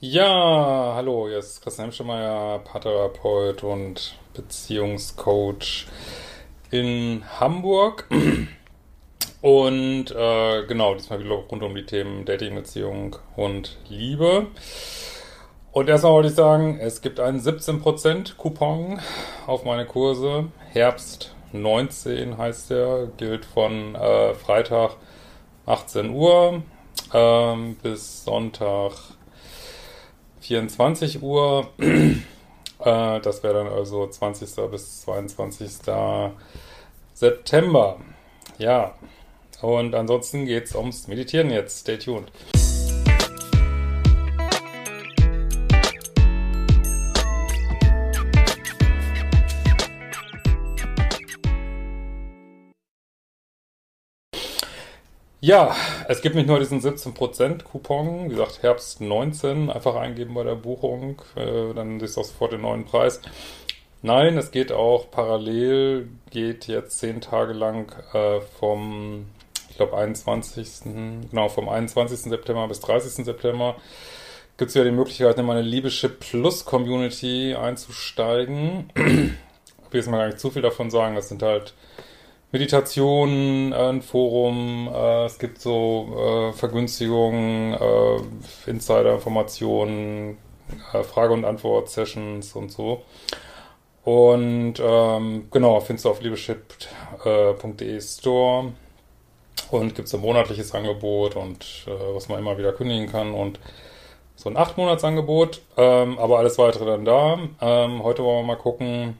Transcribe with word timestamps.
Ja, 0.00 0.92
hallo, 0.94 1.26
hier 1.26 1.38
ist 1.38 1.60
Christian 1.60 1.86
Hemschemeyer, 1.86 2.60
Paartherapeut 2.60 3.64
und 3.64 4.16
Beziehungscoach 4.32 5.88
in 6.70 7.24
Hamburg. 7.40 8.08
Und 9.42 10.10
äh, 10.12 10.66
genau, 10.66 10.94
diesmal 10.94 11.18
wieder 11.18 11.34
rund 11.34 11.64
um 11.64 11.74
die 11.74 11.84
Themen 11.84 12.24
Dating, 12.24 12.54
Beziehung 12.54 13.16
und 13.34 13.76
Liebe. 13.88 14.46
Und 15.72 15.88
erstmal 15.88 16.12
wollte 16.12 16.28
ich 16.28 16.34
sagen, 16.34 16.78
es 16.80 17.00
gibt 17.00 17.18
einen 17.18 17.40
17% 17.40 18.36
Coupon 18.36 19.00
auf 19.48 19.64
meine 19.64 19.86
Kurse. 19.86 20.46
Herbst 20.72 21.34
19 21.52 22.38
heißt 22.38 22.70
der, 22.70 23.08
gilt 23.16 23.44
von 23.44 23.96
äh, 23.96 24.34
Freitag 24.34 24.96
18 25.66 26.10
Uhr 26.10 26.62
ähm, 27.12 27.76
bis 27.82 28.24
Sonntag 28.24 28.92
24 30.48 31.22
Uhr. 31.22 31.68
äh, 31.78 33.20
das 33.20 33.42
wäre 33.42 33.54
dann 33.54 33.68
also 33.68 34.06
20. 34.06 34.70
bis 34.70 35.02
22. 35.02 35.70
September. 37.12 38.00
Ja, 38.56 38.94
und 39.60 39.94
ansonsten 39.94 40.46
geht 40.46 40.64
es 40.64 40.74
ums 40.74 41.06
Meditieren 41.06 41.50
jetzt. 41.50 41.80
Stay 41.80 41.98
tuned. 41.98 42.32
Ja, 55.48 55.74
es 56.08 56.20
gibt 56.20 56.34
nicht 56.34 56.46
nur 56.46 56.58
diesen 56.58 56.82
17% 56.82 57.62
Coupon, 57.62 58.26
wie 58.26 58.34
gesagt 58.34 58.62
Herbst 58.62 59.00
19, 59.00 59.70
einfach 59.70 59.94
eingeben 59.94 60.34
bei 60.34 60.44
der 60.44 60.56
Buchung, 60.56 61.22
äh, 61.36 61.72
dann 61.72 61.98
siehst 61.98 62.18
du 62.18 62.20
auch 62.20 62.24
sofort 62.26 62.52
den 62.52 62.60
neuen 62.60 62.84
Preis. 62.84 63.22
Nein, 64.02 64.36
es 64.36 64.50
geht 64.50 64.72
auch 64.72 65.10
parallel, 65.10 66.10
geht 66.28 66.66
jetzt 66.66 66.98
zehn 66.98 67.22
Tage 67.22 67.54
lang 67.54 67.90
äh, 68.12 68.42
vom 68.60 69.24
glaube 69.76 69.96
21. 69.96 70.82
Genau, 71.30 71.48
vom 71.48 71.70
21. 71.70 72.18
September 72.24 72.68
bis 72.68 72.80
30. 72.80 73.24
September 73.24 73.76
gibt 74.58 74.68
es 74.68 74.74
ja 74.74 74.84
die 74.84 74.90
Möglichkeit, 74.90 75.38
in 75.38 75.46
meine 75.46 75.62
Liebeschip 75.62 76.20
Plus 76.20 76.66
Community 76.66 77.54
einzusteigen. 77.54 78.90
ich 78.96 79.02
will 79.02 79.32
jetzt 79.92 80.10
mal 80.10 80.18
gar 80.18 80.26
nicht 80.26 80.40
zu 80.40 80.50
viel 80.50 80.60
davon 80.60 80.90
sagen. 80.90 81.14
Das 81.14 81.30
sind 81.30 81.42
halt 81.42 81.72
Meditationen, 82.50 83.72
äh, 83.72 83.76
ein 83.76 84.02
Forum, 84.02 84.90
äh, 84.92 85.26
es 85.26 85.38
gibt 85.38 85.60
so 85.60 86.08
äh, 86.16 86.52
Vergünstigungen, 86.54 87.74
äh, 87.74 88.70
Insider-Informationen, 88.70 90.38
äh, 90.94 91.02
Frage- 91.02 91.34
und 91.34 91.44
Antwort-Sessions 91.44 92.54
und 92.54 92.72
so. 92.72 93.02
Und 94.04 94.74
ähm, 94.80 95.48
genau, 95.50 95.80
findest 95.80 96.06
du 96.06 96.10
auf 96.10 96.22
liebeschip.de 96.22 98.00
Store 98.00 98.72
und 99.70 99.94
gibt 99.94 100.08
es 100.08 100.14
ein 100.14 100.20
monatliches 100.22 100.74
Angebot 100.74 101.36
und 101.36 101.84
äh, 101.86 102.14
was 102.14 102.30
man 102.30 102.38
immer 102.38 102.56
wieder 102.56 102.72
kündigen 102.72 103.10
kann 103.10 103.34
und 103.34 103.60
so 104.36 104.48
ein 104.48 104.56
8-Monats-Angebot, 104.56 105.60
ähm, 105.76 106.18
aber 106.18 106.38
alles 106.38 106.56
weitere 106.56 106.86
dann 106.86 107.04
da. 107.04 107.38
Ähm, 107.60 108.02
heute 108.02 108.24
wollen 108.24 108.46
wir 108.46 108.54
mal 108.54 108.56
gucken, 108.56 109.18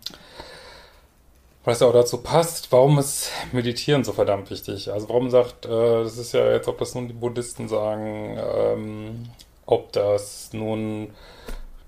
was 1.65 1.81
ja 1.81 1.87
auch 1.87 1.93
dazu 1.93 2.19
passt, 2.19 2.73
warum 2.73 2.99
ist 2.99 3.31
Meditieren 3.53 4.05
so 4.05 4.13
verdammt 4.13 4.51
wichtig? 4.51 4.93
Also 4.93 5.09
warum 5.09 5.31
sagt, 5.31 5.67
äh, 5.67 6.03
das 6.03 6.17
ist 6.17 6.33
ja 6.33 6.53
jetzt, 6.53 6.69
ob 6.69 6.79
das 6.79 6.95
nun 6.95 7.09
die 7.09 7.15
Buddhisten 7.15 7.69
sagen, 7.69 8.39
ähm, 8.39 9.29
ob 9.67 9.93
das 9.93 10.51
nun 10.53 11.11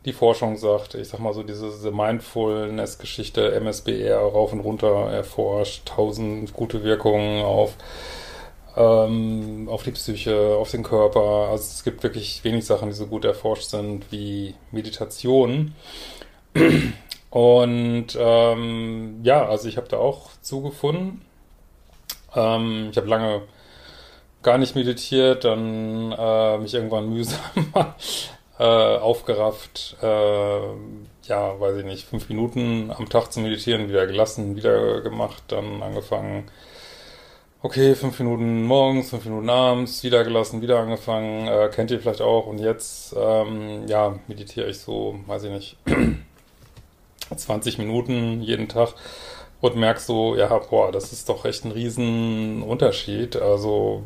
die 0.04 0.12
Forschung 0.12 0.56
sagt, 0.56 0.94
ich 0.94 1.09
sag 1.09 1.20
mal 1.20 1.34
so 1.34 1.42
diese, 1.42 1.70
diese 1.70 1.91
Mindfulness-Geschichte, 1.91 3.53
MSBR 3.53 4.19
rauf 4.19 4.53
und 4.53 4.60
runter 4.60 5.10
erforscht, 5.10 5.86
tausend 5.86 6.53
gute 6.54 6.84
Wirkungen 6.84 7.42
auf 7.44 7.75
ähm, 8.76 9.69
auf 9.70 9.82
die 9.82 9.91
Psyche, 9.91 10.56
auf 10.56 10.70
den 10.70 10.82
Körper. 10.82 11.48
Also 11.50 11.64
es 11.64 11.84
gibt 11.84 12.03
wirklich 12.03 12.42
wenig 12.44 12.64
Sachen, 12.64 12.88
die 12.88 12.94
so 12.94 13.06
gut 13.06 13.25
erforscht 13.25 13.70
sind 13.70 14.10
wie 14.10 14.54
Meditation. 14.70 15.75
Und 17.30 18.08
ähm, 18.18 19.20
ja, 19.22 19.46
also 19.48 19.68
ich 19.68 19.76
habe 19.76 19.88
da 19.88 19.98
auch 19.98 20.30
zugefunden. 20.42 21.22
Ähm, 22.34 22.88
ich 22.91 22.96
habe 22.96 23.08
lange 23.08 23.42
gar 24.42 24.58
nicht 24.58 24.74
meditiert, 24.74 25.44
dann 25.44 26.12
äh, 26.12 26.58
mich 26.58 26.74
irgendwann 26.74 27.08
mühsam 27.14 27.41
äh, 28.58 28.64
aufgerafft, 28.64 29.96
äh, 30.02 30.60
ja, 31.22 31.60
weiß 31.60 31.76
ich 31.78 31.84
nicht, 31.84 32.06
fünf 32.06 32.28
Minuten 32.28 32.91
am 32.91 33.08
Tag 33.08 33.32
zu 33.32 33.41
meditieren, 33.41 33.88
wieder 33.88 34.06
gelassen, 34.06 34.56
wieder 34.56 35.00
gemacht, 35.02 35.44
dann 35.48 35.82
angefangen 35.82 36.50
okay, 37.62 37.94
fünf 37.94 38.18
Minuten 38.18 38.64
morgens, 38.64 39.10
fünf 39.10 39.24
Minuten 39.24 39.50
abends, 39.50 40.02
wieder 40.02 40.24
gelassen, 40.24 40.62
wieder 40.62 40.80
angefangen, 40.80 41.47
äh, 41.47 41.68
kennt 41.72 41.91
ihr 41.91 42.00
vielleicht 42.00 42.22
auch. 42.22 42.47
Und 42.47 42.58
jetzt, 42.58 43.14
ähm, 43.16 43.86
ja, 43.86 44.18
meditiere 44.28 44.68
ich 44.68 44.78
so, 44.78 45.18
weiß 45.26 45.44
ich 45.44 45.50
nicht, 45.50 45.76
20 47.36 47.78
Minuten 47.78 48.42
jeden 48.42 48.68
Tag 48.68 48.94
und 49.60 49.76
merke 49.76 50.00
so, 50.00 50.36
ja, 50.36 50.56
boah, 50.58 50.91
das 50.92 51.12
ist 51.12 51.28
doch 51.28 51.44
echt 51.44 51.64
ein 51.64 51.72
riesen 51.72 52.62
Unterschied. 52.62 53.36
Also, 53.36 54.02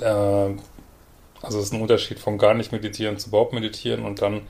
äh, 0.00 0.54
also 1.42 1.58
es 1.58 1.66
ist 1.66 1.72
ein 1.72 1.82
Unterschied 1.82 2.18
von 2.18 2.38
gar 2.38 2.54
nicht 2.54 2.72
meditieren 2.72 3.18
zu 3.18 3.28
überhaupt 3.28 3.52
meditieren 3.52 4.04
und 4.04 4.22
dann 4.22 4.42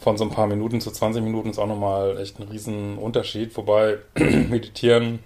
von 0.00 0.18
so 0.18 0.24
ein 0.24 0.30
paar 0.30 0.46
Minuten 0.46 0.80
zu 0.80 0.90
20 0.90 1.22
Minuten 1.22 1.50
ist 1.50 1.58
auch 1.58 1.66
nochmal 1.66 2.18
echt 2.20 2.38
ein 2.38 2.48
riesen 2.48 2.98
Unterschied. 2.98 3.56
Wobei 3.56 3.98
meditieren 4.18 5.20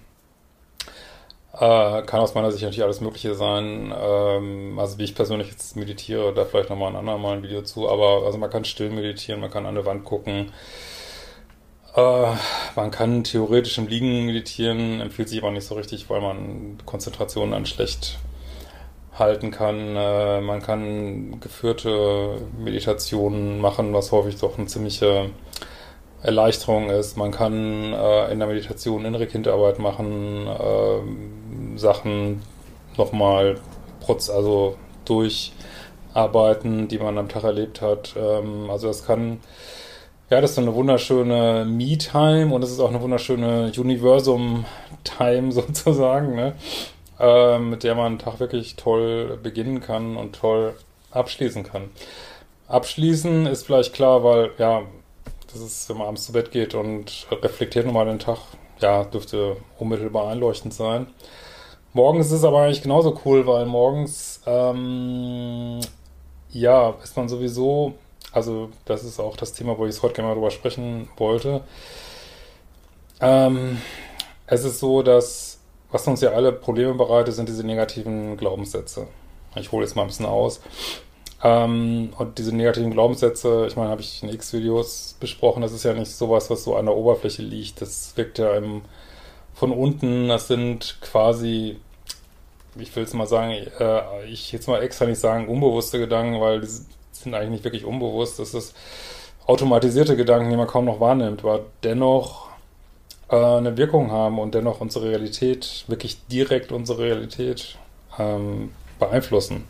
äh, 1.53 2.01
kann 2.03 2.21
aus 2.21 2.33
meiner 2.33 2.51
Sicht 2.51 2.63
natürlich 2.63 2.83
alles 2.83 3.01
Mögliche 3.01 3.35
sein. 3.35 3.93
Ähm, 3.95 4.79
also 4.79 4.97
wie 4.97 5.03
ich 5.03 5.15
persönlich 5.15 5.49
jetzt 5.49 5.75
meditiere, 5.75 6.33
da 6.33 6.45
vielleicht 6.45 6.69
nochmal 6.69 6.89
ein 6.91 6.95
andermal 6.95 7.37
ein 7.37 7.43
Video 7.43 7.61
zu. 7.61 7.89
Aber 7.89 8.25
also 8.25 8.37
man 8.37 8.49
kann 8.49 8.63
still 8.63 8.89
meditieren, 8.89 9.41
man 9.41 9.51
kann 9.51 9.65
an 9.65 9.75
eine 9.75 9.85
Wand 9.85 10.05
gucken. 10.05 10.51
Äh, 11.95 12.33
man 12.75 12.91
kann 12.91 13.23
theoretisch 13.23 13.77
im 13.77 13.87
Liegen 13.87 14.25
meditieren, 14.25 15.01
empfiehlt 15.01 15.29
sich 15.29 15.41
aber 15.41 15.51
nicht 15.51 15.65
so 15.65 15.75
richtig, 15.75 16.09
weil 16.09 16.21
man 16.21 16.77
Konzentrationen 16.85 17.51
dann 17.51 17.65
schlecht 17.65 18.19
halten 19.17 19.51
kann. 19.51 19.95
Äh, 19.95 20.41
man 20.41 20.61
kann 20.61 21.39
geführte 21.39 22.37
Meditationen 22.57 23.59
machen, 23.59 23.93
was 23.93 24.11
häufig 24.11 24.37
doch 24.39 24.57
eine 24.57 24.67
ziemliche 24.67 25.29
Erleichterung 26.21 26.89
ist. 26.89 27.17
Man 27.17 27.31
kann 27.31 27.93
äh, 27.93 28.31
in 28.31 28.39
der 28.39 28.47
Meditation 28.47 29.05
innere 29.05 29.27
Kindarbeit 29.27 29.79
machen, 29.79 30.47
äh, 30.47 31.77
Sachen 31.77 32.41
nochmal 32.97 33.57
also 34.07 34.75
durcharbeiten, 35.05 36.87
die 36.87 36.97
man 36.97 37.17
am 37.17 37.29
Tag 37.29 37.43
erlebt 37.43 37.81
hat. 37.81 38.15
Ähm, 38.17 38.69
also 38.69 38.87
das 38.87 39.05
kann, 39.05 39.39
ja, 40.29 40.41
das 40.41 40.51
ist 40.51 40.59
eine 40.59 40.75
wunderschöne 40.75 41.65
Me-Time 41.65 42.53
und 42.53 42.63
es 42.63 42.71
ist 42.71 42.79
auch 42.79 42.89
eine 42.89 43.01
wunderschöne 43.01 43.71
Universum-Time 43.75 45.51
sozusagen, 45.51 46.35
ne? 46.35 46.53
äh, 47.19 47.57
mit 47.57 47.83
der 47.83 47.95
man 47.95 48.05
einen 48.05 48.19
Tag 48.19 48.39
wirklich 48.39 48.75
toll 48.75 49.39
beginnen 49.41 49.81
kann 49.81 50.17
und 50.17 50.35
toll 50.35 50.75
abschließen 51.11 51.63
kann. 51.63 51.89
Abschließen 52.67 53.47
ist 53.47 53.65
vielleicht 53.65 53.93
klar, 53.93 54.23
weil, 54.23 54.51
ja, 54.59 54.83
das 55.51 55.61
ist, 55.61 55.89
wenn 55.89 55.97
man 55.97 56.07
abends 56.07 56.25
zu 56.25 56.31
Bett 56.31 56.51
geht 56.51 56.75
und 56.75 57.25
reflektiert 57.31 57.87
nochmal 57.87 58.05
den 58.05 58.19
Tag, 58.19 58.37
ja, 58.79 59.03
dürfte 59.03 59.57
unmittelbar 59.79 60.29
einleuchtend 60.29 60.73
sein. 60.73 61.07
Morgens 61.93 62.27
ist 62.27 62.33
es 62.33 62.43
aber 62.43 62.61
eigentlich 62.61 62.83
genauso 62.83 63.19
cool, 63.25 63.47
weil 63.47 63.65
morgens, 63.65 64.41
ähm, 64.45 65.79
ja, 66.51 66.93
ist 67.03 67.17
man 67.17 67.27
sowieso, 67.27 67.95
also 68.31 68.69
das 68.85 69.03
ist 69.03 69.19
auch 69.19 69.37
das 69.37 69.53
Thema, 69.53 69.77
wo 69.77 69.85
ich 69.85 69.95
es 69.95 70.03
heute 70.03 70.15
gerne 70.15 70.29
mal 70.29 70.35
drüber 70.35 70.51
sprechen 70.51 71.09
wollte. 71.17 71.61
Ähm, 73.21 73.81
es 74.47 74.63
ist 74.63 74.79
so, 74.79 75.03
dass, 75.03 75.59
was 75.91 76.07
uns 76.07 76.21
ja 76.21 76.31
alle 76.31 76.51
Probleme 76.51 76.93
bereitet, 76.93 77.35
sind 77.35 77.49
diese 77.49 77.65
negativen 77.65 78.37
Glaubenssätze. 78.37 79.07
Ich 79.55 79.71
hole 79.71 79.83
jetzt 79.83 79.95
mal 79.95 80.03
ein 80.03 80.07
bisschen 80.07 80.25
aus. 80.25 80.61
Ähm, 81.43 82.13
und 82.17 82.37
diese 82.37 82.55
negativen 82.55 82.91
Glaubenssätze, 82.91 83.65
ich 83.67 83.75
meine, 83.75 83.89
habe 83.89 84.01
ich 84.01 84.23
in 84.23 84.29
X-Videos 84.29 85.15
besprochen, 85.19 85.61
das 85.61 85.71
ist 85.71 85.83
ja 85.83 85.93
nicht 85.93 86.11
sowas, 86.11 86.49
was 86.49 86.63
so 86.63 86.75
an 86.75 86.85
der 86.85 86.95
Oberfläche 86.95 87.41
liegt. 87.41 87.81
Das 87.81 88.15
wirkt 88.15 88.39
ja 88.39 88.55
im, 88.55 88.81
von 89.53 89.71
unten, 89.71 90.27
das 90.27 90.47
sind 90.47 90.97
quasi, 91.01 91.79
ich 92.77 92.95
will 92.95 93.03
jetzt 93.03 93.13
mal 93.13 93.27
sagen, 93.27 93.51
äh, 93.51 94.25
ich 94.25 94.51
jetzt 94.51 94.67
mal 94.67 94.81
extra 94.83 95.05
nicht 95.05 95.19
sagen 95.19 95.47
unbewusste 95.47 95.97
Gedanken, 95.99 96.41
weil 96.41 96.61
sind 97.23 97.33
eigentlich 97.33 97.49
nicht 97.49 97.63
wirklich 97.63 97.85
unbewusst. 97.85 98.39
Das 98.39 98.53
ist 98.53 98.75
automatisierte 99.45 100.15
Gedanken, 100.15 100.49
die 100.49 100.57
man 100.57 100.67
kaum 100.67 100.85
noch 100.85 100.99
wahrnimmt, 100.99 101.43
aber 101.43 101.65
dennoch 101.83 102.49
äh, 103.29 103.35
eine 103.35 103.77
Wirkung 103.77 104.11
haben 104.11 104.39
und 104.39 104.53
dennoch 104.53 104.81
unsere 104.81 105.09
Realität, 105.09 105.85
wirklich 105.87 106.25
direkt 106.27 106.71
unsere 106.71 106.99
Realität 106.99 107.77
ähm, 108.17 108.71
beeinflussen. 108.99 109.65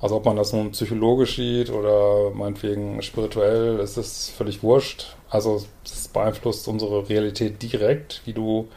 Also 0.00 0.16
ob 0.16 0.24
man 0.24 0.36
das 0.36 0.52
nun 0.52 0.70
psychologisch 0.70 1.36
sieht 1.36 1.70
oder 1.70 2.30
meinetwegen 2.30 3.02
spirituell, 3.02 3.78
ist 3.80 3.98
es 3.98 4.30
völlig 4.30 4.62
wurscht. 4.62 5.14
Also 5.28 5.62
es 5.84 6.08
beeinflusst 6.08 6.66
unsere 6.68 7.08
Realität 7.08 7.62
direkt, 7.62 8.22
wie 8.24 8.32
du 8.32 8.68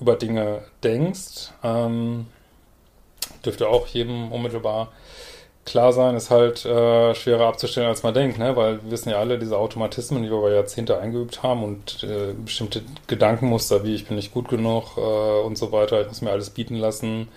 über 0.00 0.16
Dinge 0.16 0.64
denkst. 0.82 1.52
Ähm, 1.62 2.26
dürfte 3.44 3.68
auch 3.68 3.86
jedem 3.86 4.32
unmittelbar 4.32 4.92
klar 5.64 5.92
sein, 5.92 6.16
ist 6.16 6.30
halt 6.30 6.64
äh, 6.64 7.14
schwerer 7.14 7.46
abzustellen, 7.46 7.88
als 7.88 8.02
man 8.02 8.14
denkt, 8.14 8.38
ne? 8.38 8.56
weil 8.56 8.82
wir 8.82 8.90
wissen 8.90 9.10
ja 9.10 9.18
alle, 9.18 9.38
diese 9.38 9.56
Automatismen, 9.58 10.22
die 10.22 10.30
wir 10.30 10.38
über 10.38 10.52
Jahrzehnte 10.52 10.98
eingeübt 10.98 11.42
haben 11.42 11.62
und 11.62 12.02
äh, 12.02 12.32
bestimmte 12.32 12.82
Gedankenmuster, 13.06 13.84
wie 13.84 13.94
ich 13.94 14.06
bin 14.06 14.16
nicht 14.16 14.34
gut 14.34 14.48
genug 14.48 14.96
äh, 14.96 15.00
und 15.00 15.56
so 15.56 15.70
weiter, 15.72 16.00
ich 16.00 16.08
muss 16.08 16.22
mir 16.22 16.30
alles 16.30 16.50
bieten 16.50 16.76
lassen, 16.76 17.28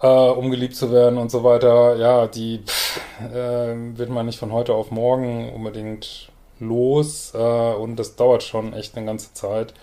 äh, 0.00 0.06
um 0.06 0.50
geliebt 0.50 0.76
zu 0.76 0.90
werden 0.90 1.18
und 1.18 1.30
so 1.30 1.44
weiter, 1.44 1.96
ja, 1.96 2.26
die 2.26 2.60
pff, 2.64 3.00
äh, 3.20 3.98
wird 3.98 4.08
man 4.08 4.26
nicht 4.26 4.38
von 4.38 4.52
heute 4.52 4.74
auf 4.74 4.90
morgen 4.90 5.52
unbedingt 5.52 6.30
los 6.58 7.32
äh, 7.34 7.38
und 7.38 7.96
das 7.96 8.16
dauert 8.16 8.42
schon 8.42 8.72
echt 8.72 8.96
eine 8.96 9.06
ganze 9.06 9.34
Zeit, 9.34 9.74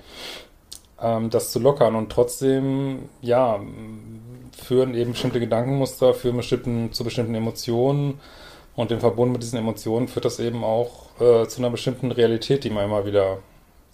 ähm, 1.01 1.30
das 1.30 1.51
zu 1.51 1.59
lockern 1.59 1.95
und 1.95 2.12
trotzdem, 2.12 3.09
ja, 3.21 3.59
führen 4.56 4.95
eben 4.95 5.12
bestimmte 5.12 5.39
Gedankenmuster, 5.39 6.13
führen 6.13 6.38
bestimmten, 6.38 6.94
zu 6.94 7.03
bestimmten 7.03 7.36
Emotionen 7.36 8.19
und 8.75 8.92
im 8.92 9.00
Verbund 9.00 9.31
mit 9.31 9.44
diesen 9.44 9.59
Emotionen 9.59 10.07
führt 10.07 10.25
das 10.25 10.39
eben 10.39 10.63
auch 10.63 11.19
äh, 11.19 11.47
zu 11.47 11.59
einer 11.59 11.69
bestimmten 11.69 12.12
Realität, 12.12 12.63
die 12.63 12.69
man 12.69 12.86
immer 12.86 13.06
wieder 13.06 13.39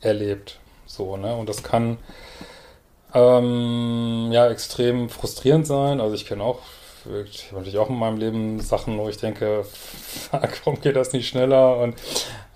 erlebt. 0.02 0.60
So, 0.86 1.18
ne? 1.18 1.36
Und 1.36 1.50
das 1.50 1.64
kann 1.64 1.98
ähm, 3.14 4.30
ja 4.32 4.50
extrem 4.50 5.10
frustrierend 5.10 5.68
sein. 5.68 6.02
Also 6.02 6.16
ich 6.16 6.26
kenne 6.26 6.44
auch, 6.44 6.60
ich 7.26 7.48
habe 7.48 7.58
natürlich 7.58 7.80
auch 7.80 7.90
in 7.90 7.98
meinem 7.98 8.18
Leben 8.18 8.60
Sachen, 8.60 8.98
wo 8.98 9.10
ich 9.10 9.18
denke, 9.18 9.64
fuck, 9.64 10.50
warum 10.66 10.82
geht 10.82 10.96
das 10.96 11.14
nicht 11.14 11.28
schneller? 11.28 11.78
Und 11.78 11.96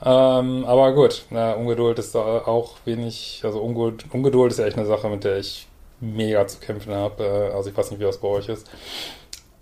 ähm, 0.03 0.65
aber 0.65 0.93
gut, 0.93 1.25
na, 1.29 1.53
Ungeduld 1.53 1.99
ist 1.99 2.15
auch 2.15 2.75
wenig, 2.85 3.41
also 3.43 3.59
Ungeduld, 3.59 4.05
Ungeduld 4.11 4.51
ist 4.51 4.59
ja 4.59 4.65
echt 4.65 4.77
eine 4.77 4.85
Sache, 4.85 5.07
mit 5.09 5.23
der 5.23 5.37
ich 5.37 5.67
mega 5.99 6.45
zu 6.47 6.59
kämpfen 6.59 6.93
habe. 6.93 7.23
Äh, 7.23 7.53
also 7.53 7.69
ich 7.69 7.77
weiß 7.77 7.91
nicht, 7.91 7.99
wie 7.99 8.05
das 8.05 8.17
bei 8.17 8.27
euch 8.27 8.49
ist. 8.49 8.69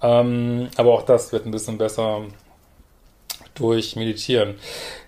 Ähm, 0.02 0.70
aber 0.76 0.94
auch 0.94 1.04
das 1.04 1.32
wird 1.32 1.46
ein 1.46 1.52
bisschen 1.52 1.78
besser 1.78 2.22
durch 3.56 3.96
Meditieren. 3.96 4.56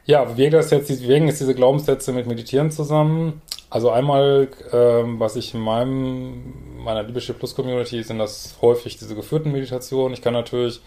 Ja, 0.05 0.37
wie 0.37 0.49
das 0.49 0.69
jetzt, 0.69 0.89
hängen 0.89 1.27
jetzt 1.27 1.41
diese 1.41 1.55
Glaubenssätze 1.55 2.13
mit 2.13 2.27
Meditieren 2.27 2.71
zusammen? 2.71 3.41
Also 3.69 3.89
einmal, 3.89 4.47
ähm, 4.71 5.19
was 5.19 5.35
ich 5.35 5.53
in 5.53 5.59
meinem, 5.59 6.53
meiner 6.83 7.03
Liebeschiff 7.03 7.37
Plus 7.37 7.55
Community 7.55 8.03
sind 8.03 8.19
das 8.19 8.55
häufig 8.61 8.97
diese 8.97 9.15
geführten 9.15 9.51
Meditationen. 9.51 10.13
Ich 10.13 10.21
kann 10.21 10.33
natürlich 10.33 10.81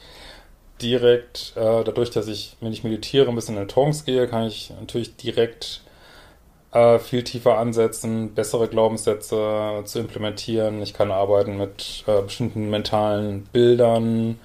direkt, 0.83 1.53
äh, 1.57 1.85
dadurch, 1.85 2.11
dass 2.11 2.29
ich, 2.29 2.57
wenn 2.61 2.73
ich 2.73 2.85
meditiere, 2.85 3.29
ein 3.29 3.35
bisschen 3.35 3.57
in 3.57 3.69
Trance 3.69 4.05
gehe, 4.05 4.27
kann 4.27 4.47
ich 4.47 4.73
natürlich 4.81 5.17
direkt 5.17 5.83
äh, 6.73 6.99
viel 6.99 7.25
tiefer 7.25 7.59
ansetzen, 7.59 8.35
bessere 8.35 8.69
Glaubenssätze 8.69 9.83
zu 9.85 9.99
implementieren. 9.99 10.83
Ich 10.83 10.95
kann 10.95 11.11
arbeiten 11.11 11.57
mit 11.57 12.05
äh, 12.07 12.23
bestimmten 12.23 12.71
mentalen 12.71 13.45
Bildern. 13.53 14.39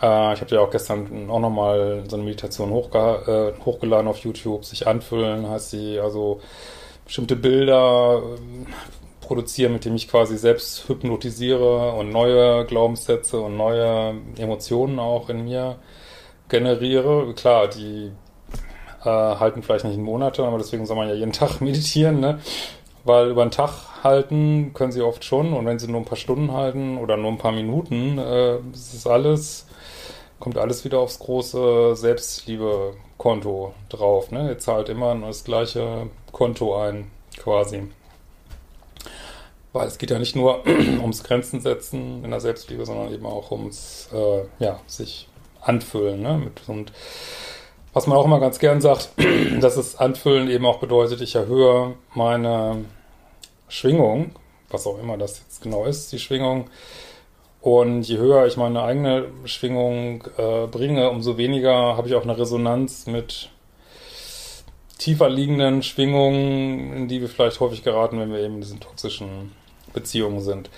Äh, 0.00 0.34
ich 0.34 0.40
habe 0.40 0.54
ja 0.54 0.60
auch 0.60 0.70
gestern 0.70 1.30
auch 1.30 1.40
nochmal 1.40 2.04
so 2.08 2.16
eine 2.16 2.24
Meditation 2.24 2.70
hochge 2.70 3.54
äh, 3.58 3.64
hochgeladen 3.64 4.08
auf 4.08 4.18
YouTube. 4.18 4.64
Sich 4.64 4.86
anfüllen 4.86 5.48
heißt 5.48 5.70
sie, 5.70 5.98
also 5.98 6.40
bestimmte 7.04 7.36
Bilder 7.36 8.22
produzieren, 9.32 9.72
mit 9.72 9.86
denen 9.86 9.96
ich 9.96 10.08
quasi 10.08 10.36
selbst 10.36 10.86
hypnotisiere 10.90 11.92
und 11.92 12.10
neue 12.10 12.66
Glaubenssätze 12.66 13.40
und 13.40 13.56
neue 13.56 14.14
Emotionen 14.36 14.98
auch 14.98 15.30
in 15.30 15.44
mir 15.44 15.76
generiere. 16.50 17.32
Klar, 17.32 17.68
die 17.68 18.12
äh, 19.00 19.06
halten 19.06 19.62
vielleicht 19.62 19.86
nicht 19.86 19.94
in 19.94 20.02
Monate, 20.02 20.44
aber 20.44 20.58
deswegen 20.58 20.84
soll 20.84 20.96
man 20.96 21.08
ja 21.08 21.14
jeden 21.14 21.32
Tag 21.40 21.62
meditieren, 21.62 22.20
ne? 22.20 22.40
Weil 23.04 23.30
über 23.30 23.40
einen 23.40 23.50
Tag 23.50 23.70
halten 24.04 24.72
können 24.74 24.92
sie 24.92 25.00
oft 25.00 25.24
schon 25.24 25.54
und 25.54 25.64
wenn 25.64 25.78
sie 25.78 25.88
nur 25.88 26.02
ein 26.02 26.04
paar 26.04 26.18
Stunden 26.18 26.52
halten 26.52 26.98
oder 26.98 27.16
nur 27.16 27.30
ein 27.30 27.38
paar 27.38 27.52
Minuten, 27.52 28.18
äh, 28.18 28.56
ist 28.74 28.92
es 28.92 29.06
alles, 29.06 29.66
kommt 30.40 30.58
alles 30.58 30.84
wieder 30.84 30.98
aufs 30.98 31.18
große 31.20 31.96
Selbstliebe-Konto 31.96 33.72
drauf, 33.88 34.30
ne? 34.30 34.50
Ihr 34.50 34.58
zahlt 34.58 34.90
immer 34.90 35.14
das 35.14 35.42
gleiche 35.42 36.10
Konto 36.32 36.76
ein, 36.76 37.10
quasi. 37.38 37.84
Weil 39.72 39.88
es 39.88 39.98
geht 39.98 40.10
ja 40.10 40.18
nicht 40.18 40.36
nur 40.36 40.66
ums 40.66 41.24
Grenzen 41.24 41.60
setzen 41.60 42.24
in 42.24 42.30
der 42.30 42.40
Selbstliebe, 42.40 42.84
sondern 42.84 43.12
eben 43.12 43.26
auch 43.26 43.50
ums, 43.50 44.08
äh, 44.12 44.42
ja, 44.58 44.80
sich 44.86 45.28
anfüllen, 45.60 46.20
ne? 46.20 46.38
Mit, 46.38 46.68
und 46.68 46.92
was 47.92 48.06
man 48.06 48.16
auch 48.16 48.24
immer 48.24 48.40
ganz 48.40 48.58
gern 48.58 48.80
sagt, 48.80 49.10
dass 49.60 49.76
es 49.76 49.96
Anfüllen 49.96 50.50
eben 50.50 50.66
auch 50.66 50.78
bedeutet, 50.78 51.20
ich 51.20 51.34
erhöhe 51.34 51.94
meine 52.14 52.84
Schwingung, 53.68 54.32
was 54.70 54.86
auch 54.86 54.98
immer 54.98 55.16
das 55.18 55.40
jetzt 55.40 55.62
genau 55.62 55.84
ist, 55.84 56.12
die 56.12 56.18
Schwingung. 56.18 56.68
Und 57.60 58.02
je 58.02 58.16
höher 58.16 58.46
ich 58.46 58.56
meine 58.56 58.82
eigene 58.82 59.28
Schwingung 59.44 60.24
äh, 60.36 60.66
bringe, 60.66 61.10
umso 61.10 61.38
weniger 61.38 61.96
habe 61.96 62.08
ich 62.08 62.14
auch 62.16 62.24
eine 62.24 62.36
Resonanz 62.36 63.06
mit 63.06 63.50
tiefer 64.98 65.28
liegenden 65.28 65.82
Schwingungen, 65.82 66.92
in 66.92 67.08
die 67.08 67.20
wir 67.20 67.28
vielleicht 67.28 67.60
häufig 67.60 67.84
geraten, 67.84 68.18
wenn 68.18 68.32
wir 68.32 68.40
eben 68.40 68.60
diesen 68.60 68.80
toxischen 68.80 69.52
Beziehungen 69.92 70.40
sind. 70.40 70.70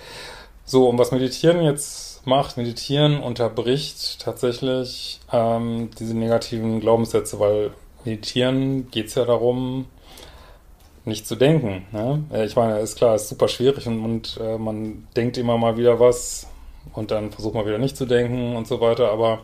So, 0.65 0.89
und 0.89 0.97
was 0.97 1.11
Meditieren 1.11 1.61
jetzt 1.63 2.25
macht, 2.25 2.57
Meditieren 2.57 3.19
unterbricht 3.19 4.19
tatsächlich 4.19 5.19
ähm, 5.31 5.91
diese 5.99 6.15
negativen 6.15 6.79
Glaubenssätze, 6.79 7.39
weil 7.39 7.71
Meditieren 8.03 8.89
geht 8.91 9.07
es 9.07 9.15
ja 9.15 9.25
darum, 9.25 9.85
nicht 11.05 11.27
zu 11.27 11.35
denken. 11.35 11.85
Ne? 11.91 12.23
Ich 12.45 12.55
meine, 12.55 12.79
ist 12.79 12.97
klar, 12.97 13.15
ist 13.15 13.29
super 13.29 13.47
schwierig 13.47 13.85
und, 13.87 14.03
und 14.03 14.39
äh, 14.41 14.57
man 14.57 15.07
denkt 15.15 15.37
immer 15.37 15.57
mal 15.57 15.77
wieder 15.77 15.99
was 15.99 16.47
und 16.93 17.11
dann 17.11 17.31
versucht 17.31 17.53
man 17.53 17.65
wieder 17.65 17.77
nicht 17.77 17.95
zu 17.95 18.05
denken 18.05 18.55
und 18.55 18.67
so 18.67 18.81
weiter, 18.81 19.11
aber 19.11 19.41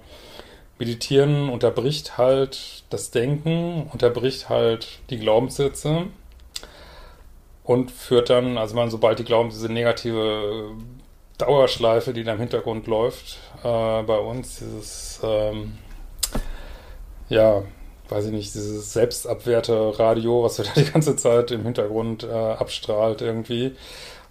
Meditieren 0.80 1.50
unterbricht 1.50 2.18
halt 2.18 2.84
das 2.90 3.12
Denken, 3.12 3.88
unterbricht 3.94 4.50
halt 4.50 5.00
die 5.12 5.20
Glaubenssätze 5.20 6.08
und 7.72 7.90
führt 7.90 8.30
dann, 8.30 8.58
also 8.58 8.76
man, 8.76 8.92
sobald 8.92 9.20
die 9.20 9.24
Glaubenssätze 9.24 9.72
negative 9.72 10.72
Dauerschleife, 11.38 12.12
die 12.12 12.26
da 12.26 12.34
im 12.34 12.40
Hintergrund 12.40 12.86
läuft 12.88 13.40
äh, 13.64 14.04
bei 14.04 14.18
uns. 14.18 14.60
Dieses, 14.60 15.22
ähm, 15.24 15.78
ja, 17.30 17.64
weiß 18.10 18.26
ich 18.26 18.32
nicht, 18.32 18.54
dieses 18.54 18.92
selbstabwehrte 18.92 19.98
Radio, 19.98 20.44
was 20.44 20.58
wir 20.58 20.66
da 20.76 20.82
die 20.82 20.92
ganze 20.92 21.16
Zeit 21.16 21.52
im 21.52 21.64
Hintergrund 21.64 22.24
äh, 22.24 22.30
abstrahlt 22.30 23.22
irgendwie. 23.22 23.74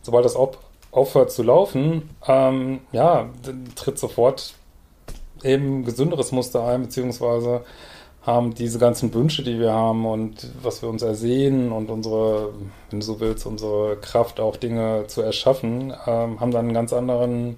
Sobald 0.03 0.27
das 0.27 0.37
auf, 0.37 0.59
aufhört 0.91 1.33
zu 1.33 1.43
laufen, 1.43 2.11
ähm, 2.29 2.81
ja, 2.93 3.31
tritt 3.75 3.99
sofort 3.99 4.53
eben 5.43 5.87
gesünderes 5.87 6.31
Muster 6.31 6.65
ein, 6.65 6.83
beziehungsweise 6.83 7.65
haben 8.23 8.55
diese 8.55 8.79
ganzen 8.79 9.13
Wünsche, 9.15 9.43
die 9.43 9.59
wir 9.59 9.73
haben 9.73 10.05
und 10.05 10.51
was 10.63 10.83
wir 10.83 10.89
uns 10.89 11.03
ersehen 11.03 11.73
und 11.73 11.91
unsere, 11.91 12.51
wenn 12.91 13.01
du 13.01 13.07
so 13.07 13.19
willst, 13.21 13.47
unsere 13.47 13.97
Kraft 13.97 14.41
auch 14.41 14.57
Dinge 14.57 15.05
zu 15.07 15.23
erschaffen, 15.23 15.95
ähm, 16.07 16.39
haben 16.39 16.51
dann 16.51 16.67
einen 16.67 16.75
ganz 16.75 16.93
anderen 16.93 17.57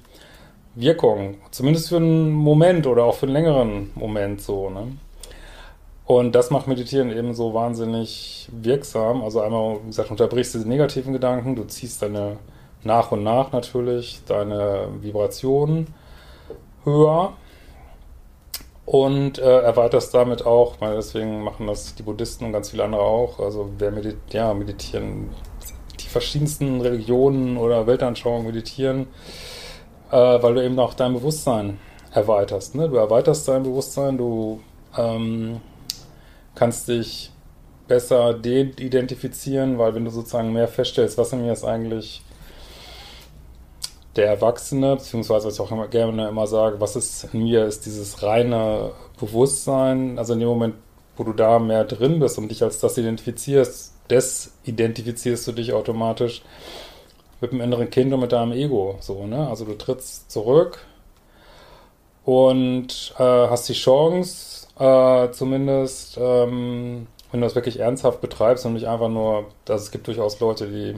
Wirkung. 0.74 1.36
Zumindest 1.50 1.88
für 1.88 1.96
einen 1.96 2.30
Moment 2.30 2.86
oder 2.86 3.04
auch 3.04 3.16
für 3.16 3.26
einen 3.26 3.34
längeren 3.34 3.90
Moment 3.94 4.40
so, 4.40 4.70
ne? 4.70 4.96
Und 6.04 6.34
das 6.34 6.50
macht 6.50 6.66
Meditieren 6.66 7.10
eben 7.10 7.32
so 7.32 7.54
wahnsinnig 7.54 8.48
wirksam. 8.52 9.22
Also 9.22 9.40
einmal, 9.40 9.78
wie 9.82 9.86
gesagt, 9.86 10.10
unterbrichst 10.10 10.52
diese 10.54 10.68
negativen 10.68 11.12
Gedanken, 11.12 11.54
du 11.56 11.64
ziehst 11.64 12.02
deine 12.02 12.36
nach 12.82 13.12
und 13.12 13.22
nach 13.22 13.52
natürlich 13.52 14.20
deine 14.26 14.88
Vibrationen 15.00 15.86
höher 16.84 17.32
und 18.84 19.38
äh, 19.38 19.60
erweiterst 19.60 20.14
damit 20.14 20.44
auch, 20.44 20.80
weil 20.80 20.96
deswegen 20.96 21.42
machen 21.42 21.66
das 21.66 21.94
die 21.94 22.02
Buddhisten 22.02 22.44
und 22.46 22.52
ganz 22.52 22.70
viele 22.70 22.84
andere 22.84 23.02
auch. 23.02 23.38
Also 23.38 23.70
wer 23.78 23.90
medit 23.90 24.16
ja, 24.30 24.52
meditieren, 24.54 25.30
die 26.00 26.08
verschiedensten 26.08 26.80
Religionen 26.80 27.56
oder 27.56 27.86
Weltanschauungen 27.86 28.46
meditieren. 28.46 29.06
äh, 30.12 30.42
weil 30.42 30.54
du 30.54 30.64
eben 30.64 30.78
auch 30.78 30.94
dein 30.94 31.14
Bewusstsein 31.14 31.78
erweiterst. 32.12 32.74
Ne? 32.74 32.88
Du 32.88 32.96
erweiterst 32.96 33.48
dein 33.48 33.64
Bewusstsein, 33.64 34.18
du 34.18 34.60
ähm, 34.96 35.60
kannst 36.54 36.86
dich 36.88 37.32
besser 37.88 38.38
identifizieren, 38.44 39.78
weil 39.78 39.94
wenn 39.94 40.04
du 40.04 40.10
sozusagen 40.10 40.52
mehr 40.52 40.68
feststellst, 40.68 41.18
was 41.18 41.32
in 41.32 41.42
mir 41.42 41.52
ist 41.52 41.64
eigentlich 41.64 42.22
der 44.16 44.26
Erwachsene, 44.26 44.96
beziehungsweise 44.96 45.46
was 45.46 45.54
ich 45.54 45.60
auch 45.60 45.70
immer, 45.70 45.88
gerne 45.88 46.28
immer 46.28 46.46
sage, 46.46 46.80
was 46.80 46.96
ist 46.96 47.28
in 47.32 47.44
mir, 47.44 47.64
ist 47.64 47.86
dieses 47.86 48.22
reine 48.22 48.92
Bewusstsein, 49.18 50.18
also 50.18 50.34
in 50.34 50.40
dem 50.40 50.48
Moment, 50.48 50.74
wo 51.16 51.24
du 51.24 51.32
da 51.32 51.58
mehr 51.58 51.84
drin 51.84 52.18
bist 52.20 52.38
und 52.38 52.48
dich 52.48 52.62
als 52.62 52.78
das 52.80 52.98
identifizierst, 52.98 53.94
desidentifizierst 54.10 55.46
du 55.46 55.52
dich 55.52 55.72
automatisch 55.72 56.42
mit 57.40 57.52
dem 57.52 57.60
inneren 57.60 57.90
Kind 57.90 58.12
und 58.12 58.20
mit 58.20 58.32
deinem 58.32 58.52
Ego, 58.52 58.96
so, 59.00 59.26
ne? 59.26 59.48
Also 59.48 59.64
du 59.64 59.74
trittst 59.74 60.30
zurück 60.30 60.84
und 62.24 63.14
äh, 63.18 63.22
hast 63.22 63.68
die 63.68 63.74
Chance, 63.74 64.68
äh, 64.78 65.30
zumindest, 65.32 66.18
ähm, 66.20 67.06
wenn 67.30 67.40
du 67.40 67.46
das 67.46 67.54
wirklich 67.54 67.80
ernsthaft 67.80 68.20
betreibst 68.20 68.64
und 68.66 68.74
nicht 68.74 68.86
einfach 68.86 69.08
nur, 69.08 69.46
dass 69.64 69.82
es 69.82 69.90
gibt 69.90 70.06
durchaus 70.06 70.38
Leute, 70.40 70.68
die, 70.68 70.94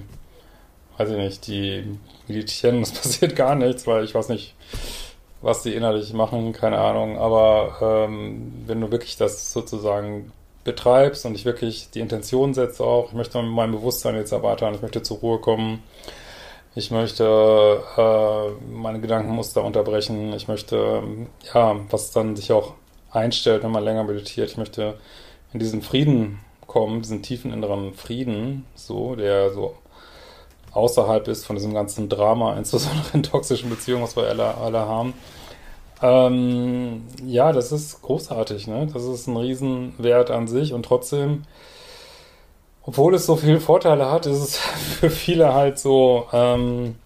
weiß 0.96 1.10
ich 1.10 1.16
nicht, 1.16 1.46
die 1.46 1.98
meditieren, 2.28 2.82
es 2.82 2.92
passiert 2.92 3.36
gar 3.36 3.54
nichts, 3.54 3.86
weil 3.86 4.04
ich 4.04 4.14
weiß 4.14 4.28
nicht, 4.28 4.54
was 5.42 5.62
die 5.62 5.74
innerlich 5.74 6.12
machen, 6.14 6.52
keine 6.52 6.78
Ahnung, 6.78 7.18
aber 7.18 8.06
ähm, 8.08 8.52
wenn 8.66 8.80
du 8.80 8.90
wirklich 8.90 9.16
das 9.16 9.52
sozusagen 9.52 10.32
betreibst 10.64 11.26
und 11.26 11.34
ich 11.34 11.44
wirklich 11.44 11.90
die 11.90 12.00
Intention 12.00 12.54
setze 12.54 12.82
auch, 12.82 13.08
ich 13.08 13.14
möchte 13.14 13.40
mein 13.42 13.70
Bewusstsein 13.70 14.16
jetzt 14.16 14.32
erweitern, 14.32 14.74
ich 14.74 14.80
möchte 14.80 15.02
zur 15.02 15.18
Ruhe 15.18 15.38
kommen, 15.38 15.82
ich 16.74 16.90
möchte 16.90 17.82
äh, 17.96 18.72
meine 18.72 19.00
Gedankenmuster 19.00 19.62
unterbrechen, 19.62 20.32
ich 20.32 20.48
möchte, 20.48 21.02
ja, 21.52 21.76
was 21.90 22.10
dann 22.10 22.36
sich 22.36 22.50
auch 22.50 22.72
einstellt, 23.10 23.62
wenn 23.62 23.70
man 23.70 23.84
länger 23.84 24.04
meditiert, 24.04 24.50
ich 24.50 24.56
möchte 24.56 24.98
in 25.52 25.60
diesen 25.60 25.82
Frieden 25.82 26.40
kommen, 26.66 27.02
diesen 27.02 27.22
tiefen 27.22 27.52
inneren 27.52 27.94
Frieden, 27.94 28.64
so, 28.74 29.14
der 29.14 29.52
so 29.52 29.76
außerhalb 30.74 31.28
ist 31.28 31.46
von 31.46 31.56
diesem 31.56 31.72
ganzen 31.72 32.08
Drama, 32.08 32.56
insbesondere 32.56 33.06
in 33.14 33.22
toxischen 33.22 33.70
Beziehungen, 33.70 34.02
was 34.02 34.16
wir 34.16 34.24
alle, 34.24 34.56
alle 34.56 34.80
haben. 34.80 35.14
Ähm, 36.02 37.02
ja, 37.24 37.52
das 37.52 37.72
ist 37.72 38.02
großartig, 38.02 38.66
ne? 38.66 38.88
Das 38.92 39.04
ist 39.04 39.26
ein 39.26 39.36
Riesenwert 39.36 40.30
an 40.30 40.48
sich 40.48 40.72
und 40.72 40.84
trotzdem, 40.84 41.44
obwohl 42.82 43.14
es 43.14 43.24
so 43.24 43.36
viele 43.36 43.60
Vorteile 43.60 44.10
hat, 44.10 44.26
ist 44.26 44.38
es 44.38 44.56
für 45.00 45.10
viele 45.10 45.54
halt 45.54 45.78
so 45.78 46.26
ähm, 46.32 46.96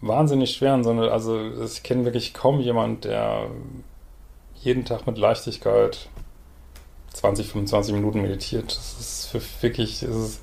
wahnsinnig 0.00 0.52
schwer. 0.52 0.82
Sondern, 0.82 1.08
also 1.10 1.40
ich 1.64 1.82
kenne 1.82 2.04
wirklich 2.04 2.34
kaum 2.34 2.60
jemand, 2.60 3.04
der 3.04 3.46
jeden 4.60 4.84
Tag 4.84 5.06
mit 5.06 5.16
Leichtigkeit 5.16 6.08
20, 7.14 7.48
25 7.48 7.94
Minuten 7.94 8.20
meditiert. 8.20 8.66
Das 8.66 8.96
ist 9.00 9.26
für 9.26 9.40
wirklich, 9.62 10.02
ist 10.02 10.14
es 10.14 10.40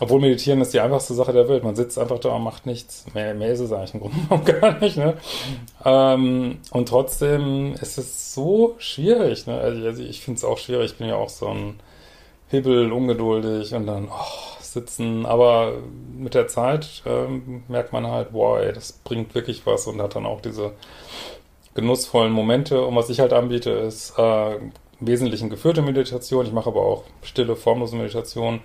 obwohl 0.00 0.20
Meditieren 0.20 0.60
ist 0.60 0.72
die 0.72 0.80
einfachste 0.80 1.14
Sache 1.14 1.32
der 1.32 1.48
Welt. 1.48 1.64
Man 1.64 1.76
sitzt 1.76 1.98
einfach 1.98 2.18
da 2.18 2.30
und 2.30 2.42
macht 2.42 2.66
nichts. 2.66 3.04
Mehr, 3.14 3.34
mehr 3.34 3.52
ist 3.52 3.60
es 3.60 3.72
eigentlich 3.72 3.94
im 3.94 4.00
Grunde 4.00 4.52
gar 4.60 4.80
nicht. 4.80 4.96
Ne? 4.96 5.16
Ähm, 5.84 6.58
und 6.70 6.88
trotzdem 6.88 7.74
ist 7.74 7.98
es 7.98 8.34
so 8.34 8.74
schwierig. 8.78 9.46
Ne? 9.46 9.58
Also, 9.58 9.84
also 9.84 10.02
ich 10.02 10.20
finde 10.22 10.38
es 10.38 10.44
auch 10.44 10.58
schwierig. 10.58 10.92
Ich 10.92 10.98
bin 10.98 11.08
ja 11.08 11.16
auch 11.16 11.28
so 11.28 11.48
ein 11.48 11.80
Hibbel, 12.48 12.90
ungeduldig 12.90 13.74
und 13.74 13.86
dann 13.86 14.08
oh, 14.08 14.60
sitzen. 14.60 15.26
Aber 15.26 15.74
mit 16.16 16.34
der 16.34 16.48
Zeit 16.48 17.02
ähm, 17.06 17.62
merkt 17.68 17.92
man 17.92 18.06
halt, 18.06 18.28
wow, 18.32 18.58
ey, 18.58 18.72
das 18.72 18.92
bringt 18.92 19.34
wirklich 19.34 19.66
was 19.66 19.86
und 19.86 20.00
hat 20.00 20.16
dann 20.16 20.26
auch 20.26 20.40
diese 20.40 20.72
genussvollen 21.74 22.32
Momente. 22.32 22.84
Und 22.84 22.96
was 22.96 23.10
ich 23.10 23.20
halt 23.20 23.32
anbiete, 23.32 23.70
ist 23.70 24.18
äh, 24.18 24.54
im 24.56 24.72
Wesentlichen 25.00 25.50
geführte 25.50 25.82
Meditation. 25.82 26.46
Ich 26.46 26.52
mache 26.52 26.70
aber 26.70 26.80
auch 26.80 27.04
stille, 27.22 27.56
formlose 27.56 27.96
Meditation 27.96 28.60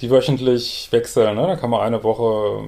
die 0.00 0.10
wöchentlich 0.10 0.88
wechseln. 0.90 1.36
Ne? 1.36 1.46
Da 1.46 1.56
kann 1.56 1.70
man 1.70 1.80
eine 1.80 2.02
Woche 2.02 2.64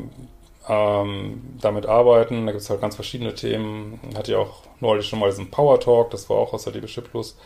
ähm, 0.68 1.42
damit 1.60 1.86
arbeiten. 1.86 2.46
Da 2.46 2.52
gibt 2.52 2.62
es 2.62 2.70
halt 2.70 2.80
ganz 2.80 2.94
verschiedene 2.94 3.34
Themen. 3.34 4.00
Hatte 4.16 4.32
ja 4.32 4.38
auch 4.38 4.62
neulich 4.80 5.06
schon 5.06 5.18
mal 5.18 5.30
diesen 5.30 5.50
Power 5.50 5.80
Talk, 5.80 6.10
das 6.10 6.28
war 6.28 6.36
auch 6.36 6.52
aus 6.52 6.64
der 6.64 6.72
Liebeschiff 6.72 7.10
Plus 7.10 7.36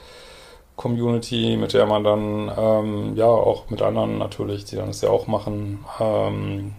Community, 0.76 1.56
mit 1.58 1.74
der 1.74 1.86
man 1.86 2.04
dann, 2.04 2.50
ähm, 2.56 3.16
ja, 3.16 3.26
auch 3.26 3.68
mit 3.68 3.82
anderen 3.82 4.16
natürlich, 4.18 4.64
die 4.64 4.76
dann 4.76 4.86
das 4.86 5.02
ja 5.02 5.10
auch 5.10 5.26
machen, 5.26 5.84
ähm, 6.00 6.74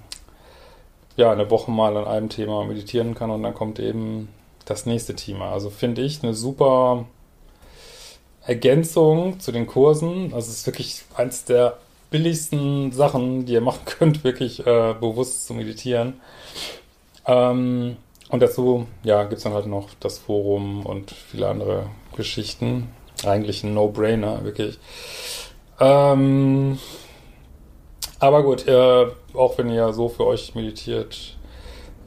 ja, 1.17 1.31
eine 1.31 1.51
Woche 1.51 1.69
mal 1.69 1.95
an 1.97 2.05
einem 2.05 2.29
Thema 2.29 2.65
meditieren 2.65 3.13
kann 3.13 3.29
und 3.29 3.43
dann 3.43 3.53
kommt 3.53 3.79
eben 3.79 4.29
das 4.65 4.85
nächste 4.87 5.15
Thema. 5.15 5.51
Also 5.51 5.69
finde 5.69 6.01
ich 6.01 6.23
eine 6.23 6.33
super 6.33 7.05
Ergänzung 8.43 9.39
zu 9.39 9.51
den 9.51 9.67
Kursen. 9.67 10.33
Also 10.33 10.49
ist 10.49 10.65
wirklich 10.65 11.03
eins 11.15 11.45
der 11.45 11.77
billigsten 12.11 12.91
Sachen, 12.91 13.45
die 13.45 13.53
ihr 13.53 13.61
machen 13.61 13.81
könnt, 13.85 14.23
wirklich 14.23 14.59
äh, 14.59 14.93
bewusst 14.93 15.47
zu 15.47 15.55
meditieren. 15.55 16.21
Ähm, 17.25 17.97
und 18.29 18.41
dazu, 18.41 18.85
ja, 19.03 19.23
gibt 19.23 19.39
es 19.39 19.43
dann 19.43 19.53
halt 19.53 19.65
noch 19.65 19.89
das 19.99 20.19
Forum 20.19 20.85
und 20.85 21.11
viele 21.11 21.47
andere 21.47 21.87
Geschichten. 22.15 22.89
Eigentlich 23.25 23.63
ein 23.63 23.73
No-Brainer, 23.73 24.43
wirklich. 24.43 24.79
Ähm, 25.79 26.79
aber 28.19 28.43
gut, 28.43 28.67
äh, 28.67 29.07
auch 29.33 29.57
wenn 29.57 29.69
ihr 29.69 29.91
so 29.93 30.07
für 30.07 30.25
euch 30.25 30.53
meditiert, 30.55 31.37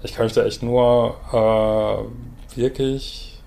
ich 0.02 0.14
kann 0.14 0.26
euch 0.26 0.32
da 0.32 0.44
echt 0.44 0.62
nur 0.62 1.16
äh, 1.32 2.56
wirklich 2.56 3.40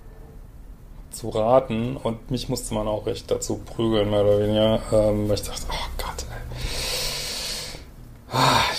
zu 1.12 1.30
raten 1.30 1.98
und 1.98 2.30
mich 2.30 2.48
musste 2.48 2.76
man 2.76 2.88
auch 2.88 3.08
recht 3.08 3.32
dazu 3.32 3.58
prügeln, 3.58 4.12
mehr 4.12 4.24
oder 4.24 4.40
weniger, 4.40 4.82
ähm, 4.92 5.28
weil 5.28 5.36
ich 5.36 5.44
dachte, 5.44 5.64
oh 5.72 5.90
Gott, 5.98 6.27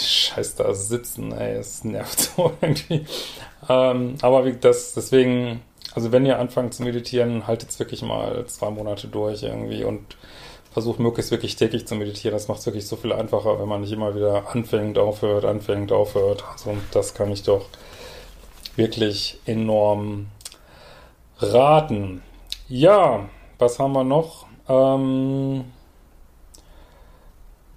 scheiß 0.07 0.57
da 0.57 0.75
sitzen, 0.75 1.33
ey, 1.33 1.57
es 1.57 1.85
nervt 1.85 2.19
so 2.37 2.53
irgendwie. 2.61 3.07
Ähm, 3.69 4.17
aber 4.23 4.45
wie 4.45 4.53
das, 4.53 4.95
deswegen, 4.95 5.63
also 5.95 6.13
wenn 6.13 6.27
ihr 6.27 6.39
anfangt 6.39 6.75
zu 6.75 6.83
meditieren, 6.83 7.47
haltet 7.47 7.71
es 7.71 7.79
wirklich 7.79 8.03
mal 8.03 8.45
zwei 8.47 8.71
Monate 8.71 9.09
durch 9.09 9.43
irgendwie 9.43 9.85
und 9.85 10.17
versucht 10.73 11.01
möglichst 11.01 11.31
wirklich 11.31 11.57
täglich 11.57 11.87
zu 11.87 11.95
meditieren. 11.95 12.35
Das 12.35 12.49
macht 12.49 12.61
es 12.61 12.67
wirklich 12.67 12.87
so 12.87 12.97
viel 12.97 13.13
einfacher, 13.13 13.59
wenn 13.59 13.69
man 13.69 13.81
nicht 13.81 13.93
immer 13.93 14.15
wieder 14.15 14.49
anfängt, 14.53 14.99
aufhört, 14.99 15.45
anfängt, 15.45 15.93
aufhört. 15.93 16.45
Also 16.53 16.77
das 16.93 17.15
kann 17.15 17.33
ich 17.33 17.43
doch 17.43 17.67
wirklich 18.77 19.41
enorm 19.45 20.29
raten. 21.39 22.23
Ja, 22.69 23.29
was 23.59 23.79
haben 23.79 23.93
wir 23.93 24.05
noch? 24.05 24.47
Ähm, 24.69 25.65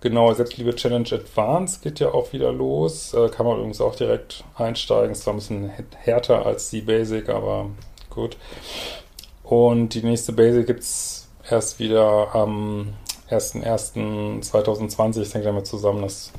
Genau, 0.01 0.33
Selbstliebe 0.33 0.75
Challenge 0.75 1.07
Advanced 1.11 1.83
geht 1.83 1.99
ja 1.99 2.11
auch 2.11 2.33
wieder 2.33 2.51
los. 2.51 3.13
Äh, 3.13 3.29
kann 3.29 3.45
man 3.45 3.57
übrigens 3.57 3.81
auch 3.81 3.95
direkt 3.95 4.43
einsteigen. 4.55 5.11
Ist 5.11 5.23
zwar 5.23 5.35
ein 5.35 5.37
bisschen 5.37 5.71
härter 5.95 6.43
als 6.43 6.71
die 6.71 6.81
Basic, 6.81 7.29
aber 7.29 7.69
gut. 8.09 8.35
Und 9.43 9.89
die 9.93 10.01
nächste 10.01 10.33
Basic 10.33 10.65
gibt 10.65 10.79
es 10.79 11.29
erst 11.47 11.77
wieder 11.77 12.33
am 12.33 12.95
1.1.2020. 13.29 15.21
Ich 15.21 15.29
denke 15.29 15.47
damit 15.47 15.67
zusammen, 15.67 16.01
dass 16.01 16.31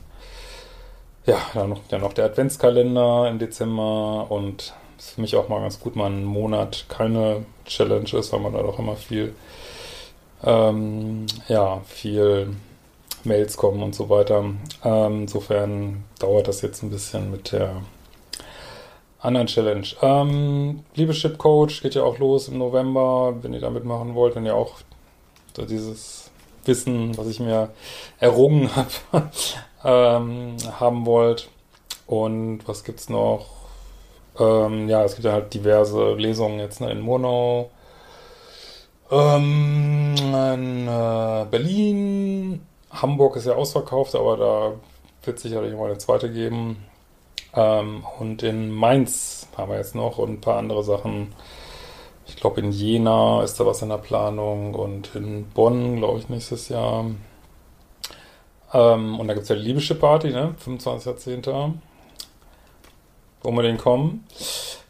ja, 1.25 1.37
dann 1.55 1.69
noch, 1.69 1.81
dann 1.89 2.01
noch 2.01 2.15
der 2.15 2.25
Adventskalender 2.25 3.29
im 3.29 3.39
Dezember 3.39 4.27
und 4.29 4.75
ist 4.99 5.11
für 5.13 5.21
mich 5.21 5.37
auch 5.37 5.49
mal 5.49 5.61
ganz 5.61 5.79
gut, 5.79 5.95
mal 5.95 6.07
einen 6.07 6.25
Monat 6.25 6.87
keine 6.89 7.47
Challenge 7.65 8.13
ist, 8.13 8.33
weil 8.33 8.41
man 8.41 8.55
da 8.55 8.63
doch 8.63 8.81
immer 8.81 8.97
viel, 8.97 9.37
ähm, 10.45 11.27
ja, 11.47 11.81
viel 11.87 12.57
Mails 13.25 13.57
kommen 13.57 13.83
und 13.83 13.95
so 13.95 14.09
weiter. 14.09 14.45
Ähm, 14.85 15.23
insofern 15.23 16.05
dauert 16.19 16.49
das 16.49 16.63
jetzt 16.63 16.83
ein 16.83 16.91
bisschen 16.91 17.31
mit 17.31 17.53
der 17.53 17.83
anderen 19.21 19.47
Challenge. 19.47 19.87
Ähm, 20.03 20.85
Liebeschip 20.95 21.39
Coach 21.39 21.83
geht 21.83 21.95
ja 21.95 22.03
auch 22.03 22.19
los 22.19 22.49
im 22.49 22.59
November, 22.59 23.35
wenn 23.43 23.55
ihr 23.55 23.61
da 23.61 23.71
mitmachen 23.71 24.15
wollt, 24.15 24.35
wenn 24.35 24.47
ihr 24.47 24.55
auch 24.55 24.77
dieses 25.57 26.31
Wissen, 26.65 27.17
was 27.17 27.27
ich 27.27 27.41
mir 27.41 27.71
errungen 28.19 28.71
habe, 28.75 28.91
ähm, 29.85 30.57
haben 30.79 31.07
wollt. 31.07 31.49
Und 32.07 32.67
was 32.67 32.85
gibt's 32.85 33.09
noch? 33.09 33.47
Ähm, 34.39 34.89
ja, 34.89 35.05
es 35.05 35.15
gibt 35.15 35.25
ja 35.25 35.33
halt 35.33 35.55
diverse 35.55 36.15
Lesungen 36.15 36.59
jetzt 36.59 36.81
ne, 36.81 36.91
in 36.91 37.01
Murnau, 37.01 37.71
ähm, 39.11 40.15
in 40.17 40.89
äh, 40.89 41.47
Berlin, 41.51 42.67
Hamburg 42.93 43.37
ist 43.37 43.47
ja 43.47 43.55
ausverkauft, 43.55 44.15
aber 44.15 44.37
da 44.37 44.73
wird 45.25 45.39
sicherlich 45.39 45.75
mal 45.75 45.87
eine 45.87 45.99
zweite 45.99 46.31
geben. 46.31 46.85
Ähm, 47.55 48.05
und 48.19 48.43
in 48.43 48.71
Mainz 48.71 49.49
haben 49.57 49.71
wir 49.71 49.79
jetzt 49.79 49.95
noch 49.95 50.19
und 50.19 50.31
ein 50.31 50.41
paar 50.41 50.59
andere 50.59 50.83
Sachen. 50.85 51.35
Ich 52.27 52.37
glaube, 52.37 52.61
in 52.61 52.73
Jena 52.73 53.43
ist 53.43 53.59
da 53.59 53.67
was 53.67 53.83
in 53.83 53.89
der 53.89 53.99
Planung 53.99 54.75
und 54.75 55.15
in 55.15 55.49
Bonn, 55.51 55.97
glaube 55.97 56.19
ich, 56.19 56.29
nächstes 56.29 56.69
Jahr. 56.69 57.07
Ähm, 58.73 59.21
und 59.21 59.29
da 59.29 59.35
gibt 59.35 59.45
es 59.45 59.49
ja 59.49 59.57
die 59.57 59.63
Liebeschiff 59.63 60.01
Party, 60.01 60.31
ne? 60.31 60.55
25.10. 60.65 61.75
unbedingt 63.43 63.81
kommen. 63.81 64.27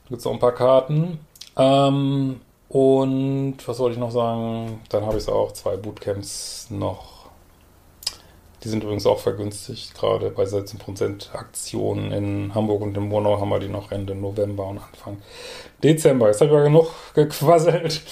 Gibt 0.09 0.21
es 0.21 0.26
auch 0.26 0.32
ein 0.32 0.38
paar 0.38 0.52
Karten. 0.52 1.18
Ähm, 1.56 2.40
und 2.68 3.56
was 3.66 3.78
wollte 3.78 3.94
ich 3.94 4.00
noch 4.00 4.12
sagen? 4.12 4.80
Dann 4.88 5.04
habe 5.04 5.18
ich 5.18 5.28
auch 5.28 5.52
zwei 5.52 5.76
Bootcamps 5.76 6.68
noch. 6.71 7.21
Die 8.62 8.69
sind 8.69 8.85
übrigens 8.85 9.07
auch 9.07 9.19
vergünstigt, 9.19 9.95
gerade 9.95 10.31
bei 10.31 10.45
17% 10.45 11.35
Aktionen 11.35 12.12
in 12.12 12.54
Hamburg 12.54 12.83
und 12.83 12.97
in 12.97 13.09
Monau 13.09 13.40
haben 13.40 13.49
wir 13.49 13.59
die 13.59 13.69
noch 13.69 13.90
Ende 13.90 14.14
November 14.14 14.66
und 14.66 14.78
Anfang 14.78 15.19
Dezember. 15.83 16.28
Jetzt 16.28 16.40
habe 16.40 16.50
ich 16.50 16.57
aber 16.57 16.64
genug 16.64 16.90
gequasselt. 17.14 18.02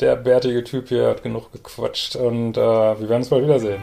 Der 0.00 0.16
bärtige 0.16 0.64
Typ 0.64 0.88
hier 0.88 1.08
hat 1.08 1.22
genug 1.22 1.52
gequatscht 1.52 2.16
und 2.16 2.56
äh, 2.56 2.60
wir 2.60 3.08
werden 3.08 3.22
uns 3.22 3.28
bald 3.28 3.44
wiedersehen. 3.44 3.82